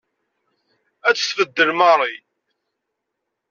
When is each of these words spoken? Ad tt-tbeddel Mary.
Ad 1.07 1.15
tt-tbeddel 1.15 1.69
Mary. 1.79 2.15